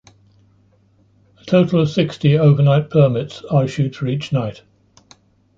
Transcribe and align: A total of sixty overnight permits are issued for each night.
A 1.39 1.45
total 1.45 1.81
of 1.81 1.89
sixty 1.91 2.35
overnight 2.35 2.89
permits 2.89 3.43
are 3.51 3.65
issued 3.65 3.95
for 3.95 4.07
each 4.07 4.33
night. 4.33 4.63